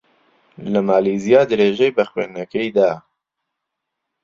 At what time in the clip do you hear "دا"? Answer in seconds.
2.77-2.91